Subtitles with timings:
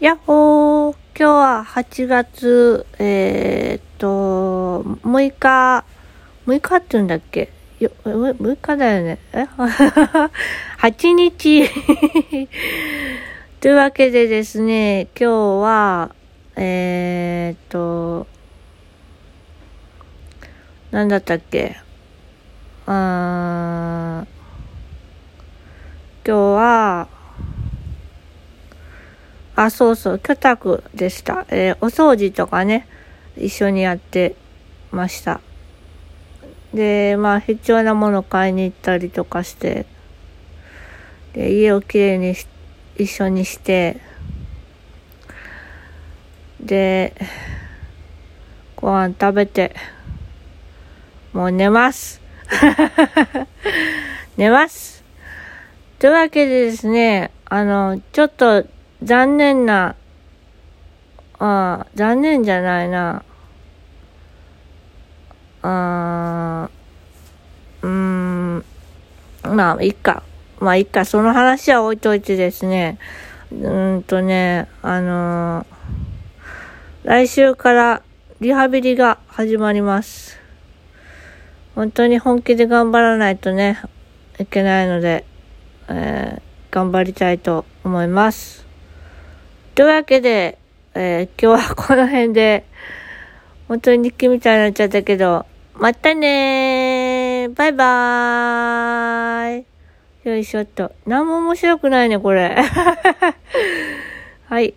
[0.00, 5.84] やっほー今日は8月、えー、っと、6日、
[6.46, 7.50] 6日って言うんだっけ？
[7.80, 9.18] よ ?6 日だよね。
[9.32, 9.42] え
[10.78, 11.68] ?8 日
[13.60, 16.14] というわけでですね、今日は、
[16.54, 18.28] えー、っと、
[20.92, 21.76] なんだったっけ？
[22.86, 24.28] あー
[26.24, 27.08] 今日は、
[29.60, 31.44] あ、そうそう、居宅でした。
[31.48, 32.86] えー、お掃除とかね、
[33.36, 34.36] 一緒にやって
[34.92, 35.40] ました。
[36.72, 39.84] で、まあ、必要なもの買いに行ったりとかして、
[41.32, 42.46] で、家をきれいにし、
[42.98, 44.00] 一緒にして、
[46.60, 47.16] で、
[48.76, 49.74] ご飯食べて、
[51.32, 52.20] もう寝ます。
[54.38, 55.02] 寝ます。
[55.98, 58.64] というわけでですね、あの、ちょっと
[59.02, 59.94] 残念な、
[61.38, 63.22] ああ、残念じゃないな。
[65.62, 66.70] あ
[67.82, 68.64] うーん、
[69.44, 70.22] まあ、いっか。
[70.60, 71.04] まあ、いっか。
[71.04, 72.98] その話は置いといてですね。
[73.52, 78.02] うんとね、あのー、来週から
[78.40, 80.38] リハビリが始まります。
[81.74, 83.80] 本当に本気で頑張らないとね、
[84.38, 85.24] いけないので、
[85.88, 88.67] えー、頑張りたいと思います。
[89.78, 90.58] というわけで、
[90.94, 92.64] えー、今日はこの辺で、
[93.68, 100.90] 本当に日記みたいになっちゃったけど、またねーバイバーイよいしょっと。
[101.06, 102.56] 何も面白くないね、これ。
[104.50, 104.74] はい。